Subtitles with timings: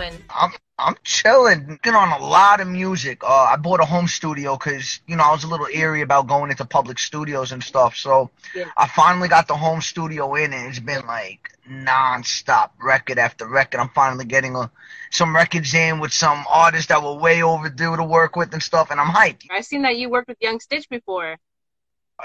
[0.00, 0.22] doing?
[0.30, 3.22] I'm I'm chilling, working on a lot of music.
[3.22, 6.26] Uh, I bought a home studio because you know I was a little eerie about
[6.26, 7.96] going into public studios and stuff.
[7.96, 8.70] So Yeah.
[8.76, 13.80] I finally got the home studio in, and it's been like non-stop record after record.
[13.80, 14.70] I'm finally getting a,
[15.10, 18.90] some records in with some artists that were way overdue to work with and stuff,
[18.90, 19.46] and I'm hyped.
[19.50, 21.36] I've seen that you worked with Young Stitch before.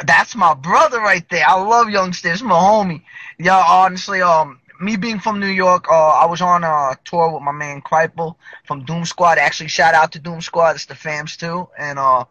[0.05, 1.45] That's my brother right there.
[1.47, 2.31] I love Youngster.
[2.31, 3.03] It's my homie.
[3.39, 7.41] Yeah, honestly, um, me being from New York, uh, I was on a tour with
[7.41, 8.35] my man Kripel
[8.65, 9.37] from Doom Squad.
[9.37, 10.75] Actually, shout out to Doom Squad.
[10.75, 11.67] It's the fams too.
[11.77, 12.25] And uh,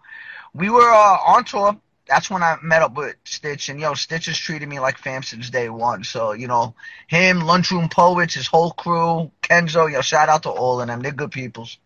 [0.53, 1.77] we were uh, on tour.
[2.07, 3.69] That's when I met up with Stitch.
[3.69, 6.05] And yo, Stitch has treated me like fam since day one.
[6.05, 6.75] So you know,
[7.07, 9.91] him, Lunchroom Poets, his whole crew, Kenzo.
[9.91, 11.01] Yo, shout out to all of them.
[11.01, 11.79] They're good peoples.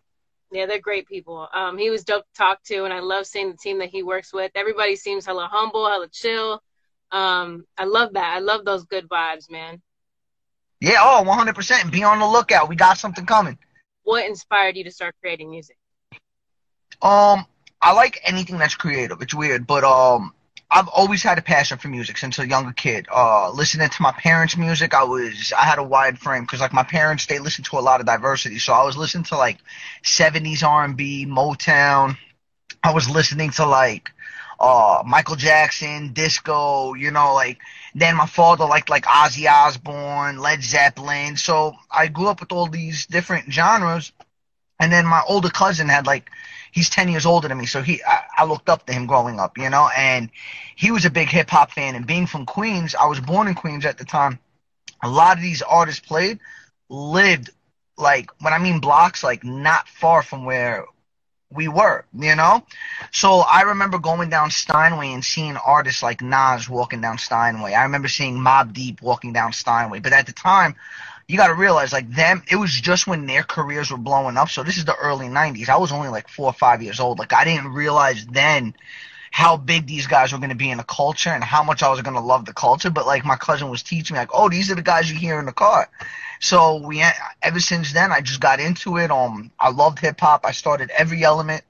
[0.51, 1.47] Yeah, they're great people.
[1.53, 4.03] Um, he was dope to talk to, and I love seeing the team that he
[4.03, 4.51] works with.
[4.55, 6.63] Everybody seems hella humble, hella chill.
[7.11, 8.35] Um, I love that.
[8.35, 9.83] I love those good vibes, man.
[10.81, 11.91] Yeah, oh, 100%.
[11.91, 12.69] Be on the lookout.
[12.69, 13.59] We got something coming.
[14.05, 15.77] What inspired you to start creating music?
[17.03, 17.47] Um,
[17.81, 19.21] I like anything that's creative.
[19.21, 20.33] It's weird, but um,
[20.71, 23.07] I've always had a passion for music since a younger kid.
[23.15, 26.73] Uh, listening to my parents' music, I was I had a wide frame because like
[26.73, 28.59] my parents they listened to a lot of diversity.
[28.59, 29.59] So I was listening to like
[30.05, 32.17] 70s R&B, Motown.
[32.83, 34.11] I was listening to like
[34.61, 37.59] uh Michael Jackson, disco, you know, like
[37.95, 41.37] then my father liked like Ozzy Osbourne, Led Zeppelin.
[41.37, 44.13] So I grew up with all these different genres.
[44.81, 46.31] And then my older cousin had like
[46.73, 49.41] he's 10 years older than me so he I, I looked up to him growing
[49.41, 50.31] up you know and
[50.77, 53.55] he was a big hip hop fan and being from Queens I was born in
[53.55, 54.39] Queens at the time
[55.03, 56.39] a lot of these artists played
[56.89, 57.51] lived
[57.97, 60.85] like when I mean blocks like not far from where
[61.51, 62.63] we were you know?
[63.13, 67.75] So I remember going down Steinway and seeing artists like Nas walking down Steinway.
[67.75, 70.01] I remember seeing Mobb Deep walking down Steinway.
[70.01, 70.77] But at the time
[71.27, 74.49] you got to realize like them it was just when their careers were blowing up.
[74.49, 77.19] So this is the early 90s i was only like four or five years old.
[77.19, 78.75] Like i didn't realize then
[79.31, 81.89] how big these guys were going to be in the culture and how much i
[81.89, 84.49] was going to love the culture but like my cousin was teaching me like oh
[84.49, 85.89] these are the guys you hear in the car.
[86.41, 87.03] So we
[87.43, 91.25] ever since then i just got into it um i loved hip-hop i started every
[91.25, 91.63] element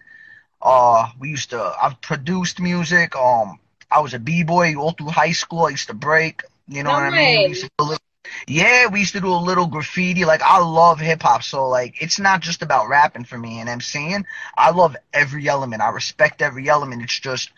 [0.63, 3.59] uh we used to i've produced music um
[3.91, 6.97] i was a b-boy all through high school i used to break you know No
[6.97, 7.43] what i mean?
[7.45, 8.08] We used to do little
[8.47, 10.25] yeah, we used to do a little graffiti.
[10.25, 13.69] Like I love hip hop, so like it's not just about rapping for me and
[13.69, 14.25] MCing.
[14.57, 15.83] I love every element.
[15.83, 17.03] I respect every element.
[17.03, 17.51] It's just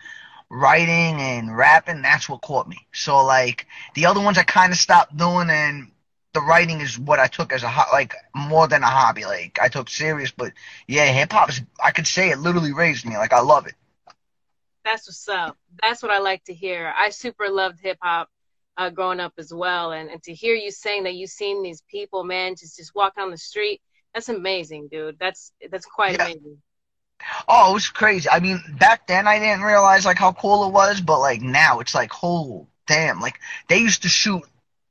[0.51, 2.03] writing and rapping.
[2.03, 2.87] That's what caught me.
[2.93, 5.91] So like the other ones I kind of stopped doing, and
[6.35, 9.25] the writing is what I took as a ho- like more than a hobby.
[9.25, 10.53] Like I took serious, but
[10.87, 11.61] yeah, hip hop is.
[11.83, 13.17] I could say it literally raised me.
[13.17, 13.75] Like I love it.
[14.85, 15.57] That's what's up.
[15.83, 16.93] That's what I like to hear.
[16.97, 18.29] I super loved hip hop
[18.77, 21.83] uh, growing up as well, and, and to hear you saying that you've seen these
[21.91, 23.81] people, man, just just walk down the street.
[24.15, 25.19] That's amazing, dude.
[25.19, 26.25] That's that's quite Yeah.
[26.27, 26.59] amazing.
[27.49, 28.29] Oh, it was crazy.
[28.31, 31.81] I mean, back then I didn't realize like how cool it was, but like now
[31.81, 33.21] it's like, oh damn!
[33.21, 33.39] Like
[33.69, 34.43] they used to shoot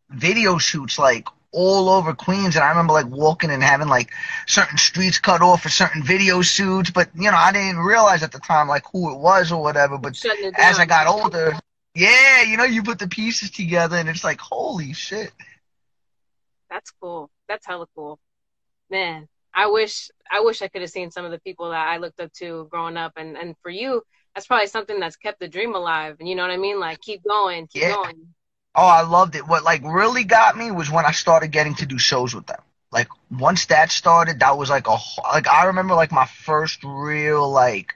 [0.09, 4.11] video shoots like all over Queens, and I remember like walking and having like
[4.45, 8.31] certain streets cut off for certain video shoots, but you know I didn't realize at
[8.31, 9.97] the time like who it was or whatever.
[9.97, 10.69] But Shutting it down.
[10.71, 11.53] as I got older,
[11.95, 15.31] yeah, you know, you put the pieces together, and it's like, holy shit!
[16.69, 17.29] That's cool.
[17.47, 18.19] That's hella cool.
[18.89, 21.97] Man, I wish I wish I could have seen some of the people that I
[21.97, 24.03] looked up to growing up and and for you,
[24.35, 26.17] that's probably something that's kept the dream alive.
[26.19, 26.79] And you know what I mean?
[26.79, 27.95] Like keep going, keep Yeah.
[27.95, 28.33] going.
[28.75, 29.47] Oh, I loved it.
[29.47, 32.61] What like really got me was when I started getting to do shows with them.
[32.91, 37.49] Like once that started, that was like a like I remember like my first real
[37.49, 37.95] like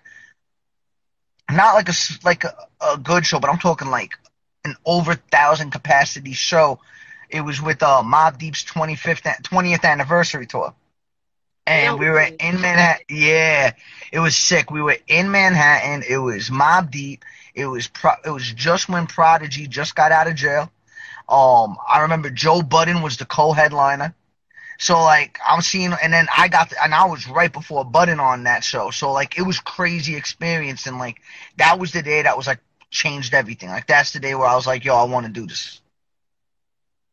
[1.51, 1.93] not like a
[2.23, 4.17] like a, a good show, but I'm talking like
[4.65, 6.79] an over thousand capacity show.
[7.29, 10.73] It was with uh Mobb Deep's 25th 20th anniversary tour.
[11.65, 13.05] And we were in Manhattan.
[13.09, 13.71] Yeah,
[14.11, 14.69] it was sick.
[14.71, 16.03] We were in Manhattan.
[16.07, 17.23] It was Mobb Deep.
[17.55, 20.71] It was pro- it was just when Prodigy just got out of jail.
[21.29, 24.13] Um, I remember Joe Budden was the co-headliner.
[24.77, 28.43] So like I'm seeing, and then I got, and I was right before Budden on
[28.43, 28.91] that show.
[28.91, 31.21] So like it was crazy experience, and like
[31.57, 32.59] that was the day that was like
[32.93, 33.69] changed everything.
[33.69, 35.81] Like that's the day where I was like, yo, I want to do this.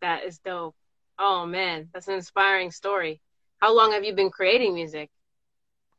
[0.00, 0.76] That is dope.
[1.18, 3.20] Oh man, that's an inspiring story.
[3.58, 5.10] How long have you been creating music?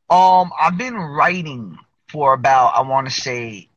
[0.09, 1.77] Um, I've been writing
[2.09, 3.69] for about I want to say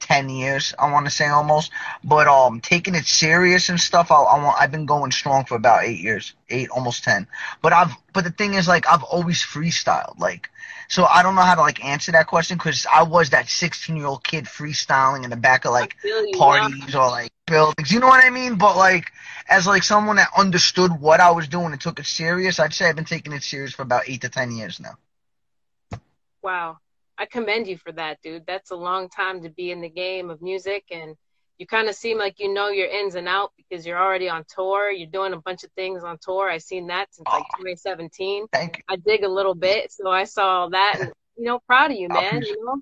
[0.00, 0.74] ten years.
[0.78, 1.70] I want to say almost,
[2.04, 4.10] but um, taking it serious and stuff.
[4.10, 4.60] I, I want.
[4.60, 7.26] I've been going strong for about eight years, eight almost ten.
[7.62, 7.92] But I've.
[8.12, 10.18] But the thing is, like, I've always freestyled.
[10.18, 10.50] Like,
[10.88, 13.96] so I don't know how to like answer that question because I was that sixteen
[13.96, 15.96] year old kid freestyling in the back of like
[16.34, 17.90] parties or like buildings.
[17.90, 18.56] You know what I mean?
[18.56, 19.10] But like
[19.48, 22.88] as like someone that understood what I was doing and took it serious, I'd say
[22.88, 25.98] I've been taking it serious for about eight to ten years now.
[26.42, 26.78] Wow.
[27.18, 28.44] I commend you for that, dude.
[28.46, 31.16] That's a long time to be in the game of music and
[31.58, 34.44] you kind of seem like you know your ins and out because you're already on
[34.48, 34.90] tour.
[34.90, 36.50] You're doing a bunch of things on tour.
[36.50, 38.46] I've seen that since like 2017.
[38.52, 38.82] Thank you.
[38.88, 42.08] I dig a little bit, so I saw that and you know, proud of you,
[42.08, 42.42] man.
[42.42, 42.80] You know,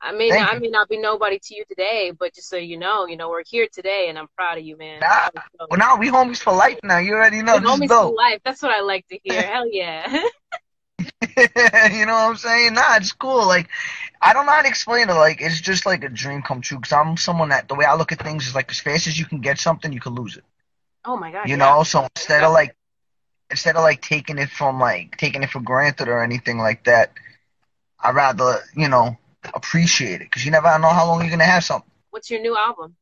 [0.00, 0.60] I mean, Thank I you.
[0.60, 3.42] may not be nobody to you today, but just so you know, you know, we're
[3.46, 5.00] here today, and I'm proud of you, man.
[5.00, 5.28] Nah,
[5.70, 6.98] well, now we homies for life now.
[6.98, 7.58] You already know.
[7.58, 8.10] homies dope.
[8.10, 8.40] for life.
[8.44, 9.42] That's what I like to hear.
[9.52, 10.22] Hell yeah.
[11.92, 12.74] you know what I'm saying?
[12.74, 13.46] Nah, it's cool.
[13.46, 13.68] Like,
[14.22, 15.14] I don't know how to explain it.
[15.14, 16.80] Like, it's just like a dream come true.
[16.80, 19.18] Cause I'm someone that the way I look at things is like as fast as
[19.18, 20.44] you can get something, you can lose it.
[21.04, 21.48] oh my god.
[21.48, 21.76] You yeah.
[21.76, 21.82] know?
[21.82, 22.74] So instead of like,
[23.50, 27.12] instead of like taking it from like taking it for granted or anything like that,
[28.00, 29.16] I rather you know
[29.54, 30.30] appreciate it.
[30.30, 31.90] Cause you never know how long you're gonna have something.
[32.10, 32.96] What's your new album?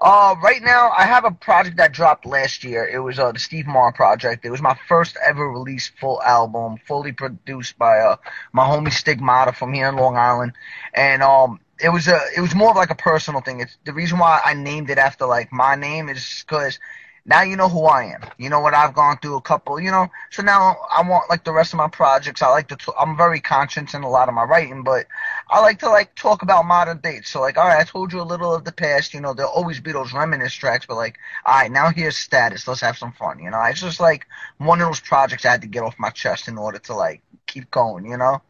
[0.00, 2.86] Uh, right now I have a project that dropped last year.
[2.86, 4.44] It was uh the Steve Marr project.
[4.44, 8.16] It was my first ever released full album, fully produced by uh
[8.52, 10.52] my homie Stigmata from here in Long Island,
[10.94, 13.60] and um it was a it was more of like a personal thing.
[13.60, 16.78] It's the reason why I named it after like my name is because
[17.28, 18.22] now you know who I am.
[18.38, 20.08] You know what I've gone through a couple, you know.
[20.30, 22.40] So now I want like the rest of my projects.
[22.40, 22.92] I like to.
[22.98, 25.06] I'm very conscious in a lot of my writing, but
[25.50, 27.28] I like to like talk about modern dates.
[27.28, 29.12] So like, all right, I told you a little of the past.
[29.12, 32.66] You know, there'll always be those reminisce tracks, but like, all right, now here's status.
[32.66, 33.40] Let's have some fun.
[33.40, 34.26] You know, it's just like
[34.56, 37.22] one of those projects I had to get off my chest in order to like
[37.46, 38.06] keep going.
[38.06, 38.40] You know.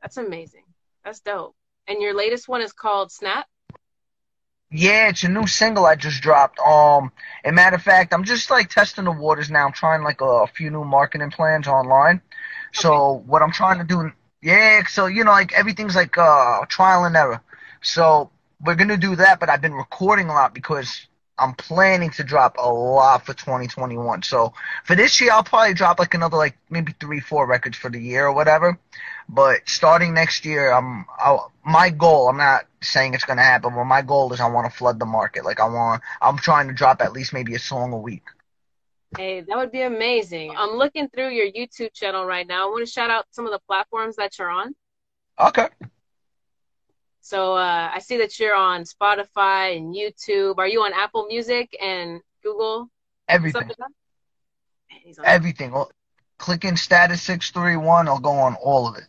[0.00, 0.62] That's amazing.
[1.04, 1.56] That's dope.
[1.88, 3.48] And your latest one is called Snap.
[4.70, 6.58] Yeah, it's a new single I just dropped.
[6.58, 7.12] Um,
[7.44, 9.66] and matter of fact, I'm just like testing the waters now.
[9.66, 12.20] I'm trying like a, a few new marketing plans online.
[12.72, 14.10] So what I'm trying to do,
[14.42, 14.82] yeah.
[14.88, 17.40] So you know, like everything's like uh trial and error.
[17.82, 18.30] So
[18.60, 21.06] we're gonna do that, but I've been recording a lot because
[21.38, 24.22] I'm planning to drop a lot for 2021.
[24.22, 24.54] So
[24.84, 28.00] for this year, I'll probably drop like another like maybe three, four records for the
[28.00, 28.78] year or whatever.
[29.28, 32.28] But starting next year, I'm I'll, my goal.
[32.28, 35.06] I'm not saying it's gonna happen, but my goal is I want to flood the
[35.06, 35.44] market.
[35.44, 38.24] Like I want, I'm trying to drop at least maybe a song a week.
[39.16, 40.54] Hey, that would be amazing.
[40.56, 42.66] I'm looking through your YouTube channel right now.
[42.66, 44.74] I want to shout out some of the platforms that you're on.
[45.38, 45.68] Okay.
[47.26, 50.58] So uh, I see that you're on Spotify and YouTube.
[50.58, 52.88] Are you on Apple Music and Google?
[53.28, 53.88] Everything, Stuff like?
[54.92, 55.72] Man, he's on- everything.
[55.72, 55.90] Well,
[56.38, 59.08] clicking status six three one, I'll go on all of it.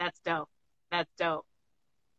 [0.00, 0.48] That's dope.
[0.90, 1.44] That's dope.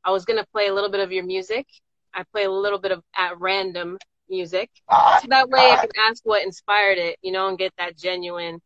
[0.04, 1.66] I was gonna play a little bit of your music.
[2.14, 3.98] I play a little bit of at random
[4.30, 4.70] music.
[4.88, 7.98] Ah, So that way I can ask what inspired it, you know, and get that
[7.98, 8.62] genuine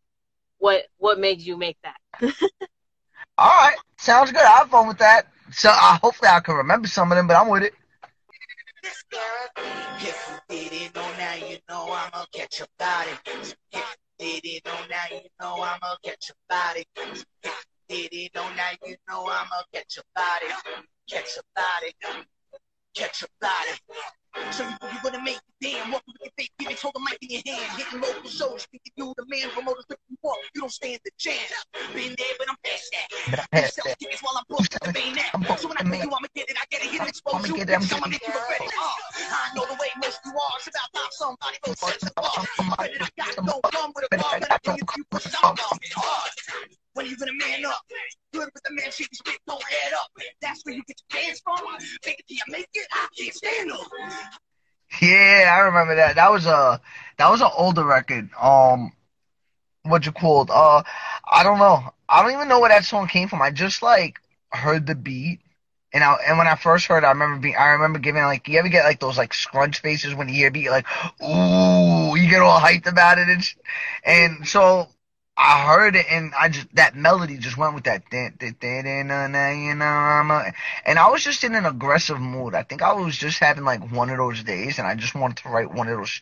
[0.57, 1.95] what what made you make that.
[3.38, 4.42] all right, sounds good.
[4.42, 5.27] I have fun with that.
[5.51, 7.74] So uh, hopefully I can remember some of them, but I'm with it.
[10.00, 13.12] If you didn't know now, you know I'ma catch your body.
[13.31, 13.56] If
[14.19, 16.86] you didn't know now, you know I'ma catch your body.
[16.96, 17.25] If
[17.90, 20.48] you didn't know now, you know I'ma catch your body.
[21.10, 21.94] Catch your body.
[23.00, 23.80] Catch your body.
[24.51, 25.92] So you, you gonna make it damn.
[25.92, 27.72] Welcome to the fake gimmicks, hold the mic in your hand.
[27.80, 30.38] Hitting local shows, thinking you the man, promoters rip you off.
[30.56, 31.54] You don't stand the chance.
[31.96, 33.07] Been there, but I'm past that.
[33.31, 34.00] But I You passed sell that.
[34.00, 35.31] tickets while I'm booked at the main act.
[35.36, 36.90] I'm So when I tell you I'ma get it, I get it.
[36.92, 37.56] Hit and expose you.
[37.56, 38.68] get it, I'm Bitch, I'ma make you ready.
[38.68, 38.94] Uh,
[39.31, 40.56] I know the way most you are.
[40.60, 42.34] It's about time somebody goes set the bar.
[42.77, 45.27] But it I got don't come with a bar, but I think if you push
[45.46, 46.32] out hard.
[46.96, 47.82] When you gonna man up?
[48.34, 50.10] Good with the man, shake spit, don't add up.
[50.41, 51.65] That's you get your from.
[52.49, 52.88] Make it.
[55.01, 56.15] Yeah, I remember that.
[56.15, 56.81] That was a
[57.17, 58.29] that was an older record.
[58.39, 58.91] Um,
[59.83, 60.49] what you called?
[60.51, 60.83] Uh,
[61.31, 61.93] I don't know.
[62.07, 63.41] I don't even know where that song came from.
[63.41, 64.19] I just like
[64.51, 65.39] heard the beat,
[65.93, 67.55] and I and when I first heard, it, I remember being.
[67.55, 70.47] I remember giving like you ever get like those like scrunch faces when you hear
[70.49, 70.88] a beat, like
[71.23, 73.53] ooh, you get all hyped about it, and
[74.03, 74.88] and so.
[75.41, 78.34] I heard it and I just that melody just went with that and
[81.00, 82.53] I was just in an aggressive mood.
[82.53, 85.38] I think I was just having like one of those days and I just wanted
[85.38, 86.22] to write one of those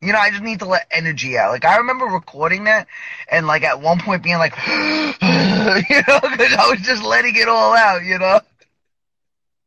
[0.00, 1.50] you know, I just need to let energy out.
[1.50, 2.86] Like I remember recording that
[3.28, 7.48] and like at one point being like you know cuz I was just letting it
[7.48, 8.40] all out, you know.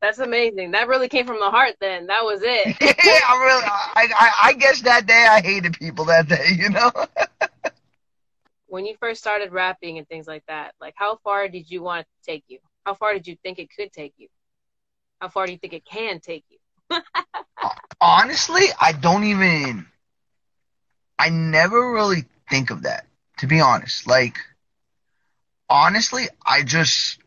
[0.02, 0.72] That's amazing.
[0.72, 2.08] That really came from the heart then.
[2.08, 2.68] That was it.
[2.80, 6.70] yeah, I really I, I I guess that day I hated people that day, you
[6.70, 6.92] know.
[8.76, 12.02] when you first started rapping and things like that, like how far did you want
[12.02, 12.60] it to take you?
[12.86, 14.28] How far did you think it could take you?
[15.22, 16.58] How far do you think it can take you?
[18.02, 19.86] honestly, I don't even.
[21.18, 24.08] I never really think of that, to be honest.
[24.08, 24.40] Like,
[25.70, 27.20] honestly, I just,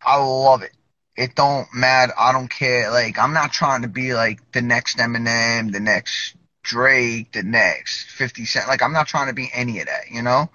[0.00, 0.72] I love it.
[1.14, 2.14] It don't matter.
[2.18, 2.90] I don't care.
[2.90, 8.10] Like, I'm not trying to be like the next Eminem, the next Drake, the next
[8.10, 8.68] 50 Cent.
[8.68, 10.50] Like I'm not trying to be any of that, you know?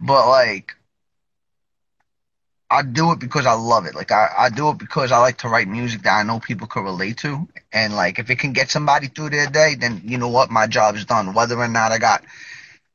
[0.00, 0.74] But like
[2.70, 3.94] I do it because I love it.
[3.94, 6.66] Like I, I do it because I like to write music that I know people
[6.66, 7.46] can relate to.
[7.70, 10.66] And like if it can get somebody through their day, then you know what, my
[10.66, 11.34] job is done.
[11.34, 12.24] Whether or not I got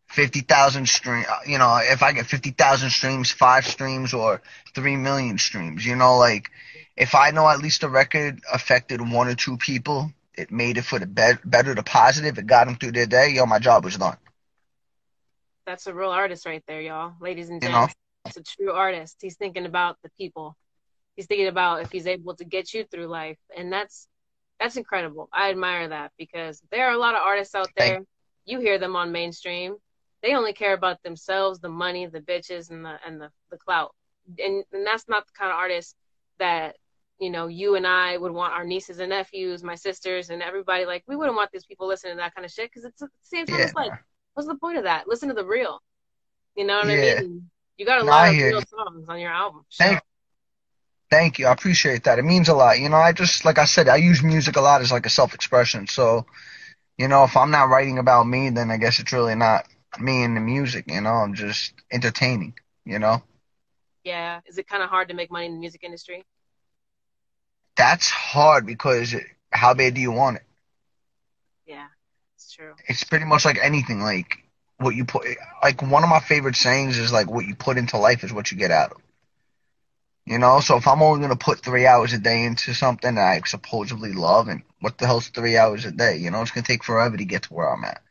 [0.08, 4.42] fifty thousand stream, uh, you know, if I get fifty thousand streams, five streams, or
[4.74, 6.50] three million streams, you know, like
[6.96, 10.84] if I know at least the record affected one or two people, it made it
[10.84, 13.32] for the be- better, the positive, it got them through their day.
[13.34, 14.18] Yo, my job was done.
[15.66, 17.90] That's a real artist right there, y'all, ladies and gentlemen.
[17.90, 17.94] Know?
[18.38, 19.18] a true artist.
[19.22, 20.56] He's thinking about the people.
[21.16, 24.08] He's thinking about if he's able to get you through life, and that's
[24.60, 25.30] that's incredible.
[25.34, 28.02] I admire that because there are a lot of artists out there.
[28.46, 29.76] You hear them on mainstream.
[30.24, 33.94] They only care about themselves, the money, the bitches, and the and the, the clout.
[34.40, 35.96] And and that's not the kind of artist
[36.40, 36.76] that
[37.20, 40.86] you know you and I would want our nieces and nephews, my sisters, and everybody.
[40.86, 43.10] Like we wouldn't want these people listening to that kind of shit because it's at
[43.10, 43.60] the same time.
[43.60, 43.66] Yeah.
[43.66, 43.92] It's like,
[44.34, 45.08] what's the point of that?
[45.08, 45.82] Listen to the real.
[46.56, 47.16] You know what yeah.
[47.18, 47.50] I mean?
[47.78, 49.64] You got a no, lot of real songs on your album.
[49.78, 50.02] Thank,
[51.12, 51.46] thank you.
[51.46, 52.18] I appreciate that.
[52.18, 52.80] It means a lot.
[52.80, 55.12] You know, I just like I said, I use music a lot as like a
[55.12, 55.88] self expression.
[55.88, 56.26] So,
[56.98, 59.68] you know, if I'm not writing about me, then I guess it's really not
[60.00, 60.86] me and the music.
[60.88, 62.56] You know, I'm just entertaining.
[62.86, 63.22] You know.
[64.04, 64.40] Yeah.
[64.46, 66.26] Is it kind of hard to make money in the music industry?
[67.78, 69.16] That's hard because
[69.52, 70.44] how bad do you want it?
[71.66, 71.88] Yeah,
[72.36, 72.74] it's true.
[72.88, 74.02] It's pretty much like anything.
[74.02, 74.40] Like
[74.78, 75.26] what you put
[75.62, 78.52] like one of my favorite sayings is like what you put into life is what
[78.52, 78.98] you get out of.
[80.26, 83.28] You know, so if I'm only gonna put three hours a day into something that
[83.28, 86.18] I supposedly love, and what the hell's three hours a day?
[86.18, 88.02] You know, it's gonna take forever to get to where I'm at.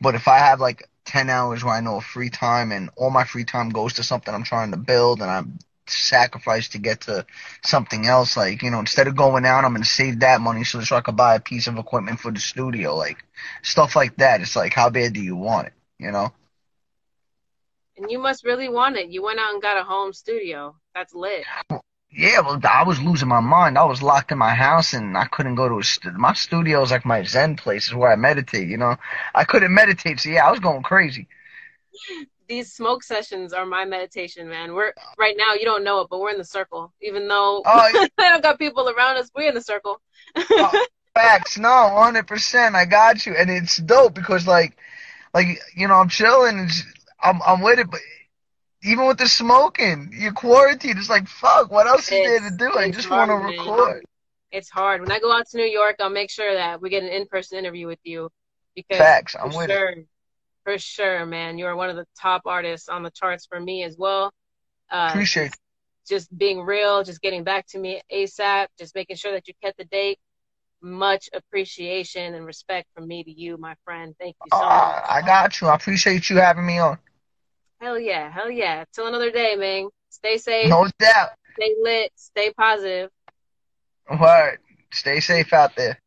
[0.00, 3.24] But if I have like ten hours where I know free time, and all my
[3.24, 5.58] free time goes to something I'm trying to build, and I'm
[5.90, 7.26] sacrificed to get to
[7.64, 10.78] something else, like you know, instead of going out, I'm gonna save that money so
[10.78, 13.18] that I can buy a piece of equipment for the studio, like
[13.62, 14.40] stuff like that.
[14.40, 15.72] It's like, how bad do you want it?
[15.98, 16.32] you know.
[17.96, 19.08] And you must really want it.
[19.08, 20.76] You went out and got a home studio.
[20.94, 21.44] That's lit.
[22.10, 23.76] Yeah, well, I was losing my mind.
[23.76, 26.82] I was locked in my house and I couldn't go to a st- my studio
[26.82, 28.68] is like my zen place, is where I meditate.
[28.68, 28.96] You know,
[29.34, 31.28] I couldn't meditate, so yeah, I was going crazy.
[32.48, 34.74] These smoke sessions are my meditation, man.
[34.74, 35.54] We're right now.
[35.54, 36.92] You don't know it, but we're in the circle.
[37.02, 38.08] Even though oh.
[38.18, 40.00] I don't got people around us, we're in the circle.
[40.36, 42.74] oh, facts, no, hundred percent.
[42.74, 44.76] I got you, and it's dope because like
[45.34, 46.68] like you know, I'm chilling.
[47.22, 48.00] I'm I'm with it, but
[48.82, 50.98] even with the smoking, you're quarantined.
[50.98, 51.70] It's like fuck.
[51.70, 52.78] What else it's, is there to do?
[52.78, 54.04] I just want to record.
[54.50, 55.02] It's hard.
[55.02, 57.58] When I go out to New York, I'll make sure that we get an in-person
[57.58, 58.30] interview with you.
[58.74, 59.36] Because Facts.
[59.38, 60.06] I'm with sure, it.
[60.68, 61.56] For sure, man.
[61.56, 64.30] You are one of the top artists on the charts for me as well.
[64.90, 65.56] Uh, Appreciate.
[66.06, 69.78] Just being real, just getting back to me ASAP, just making sure that you kept
[69.78, 70.18] the date
[70.82, 74.14] much appreciation and respect from me to you, my friend.
[74.20, 75.04] Thank you so uh, much.
[75.08, 75.68] I got you.
[75.68, 76.98] I appreciate you having me on.
[77.80, 78.84] Hell yeah, hell yeah.
[78.92, 79.88] Till another day, man.
[80.10, 80.68] Stay safe.
[80.68, 81.30] No doubt.
[81.54, 82.12] Stay lit.
[82.14, 83.08] Stay positive.
[84.20, 84.58] Word.
[84.92, 85.98] Stay safe out there.